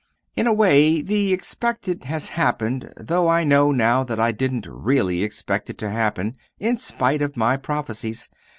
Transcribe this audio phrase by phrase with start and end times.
[0.35, 5.21] "In a way, the expected has happened though I know now that I didn't really
[5.21, 8.27] expect it to happen, in spite of my prophecies.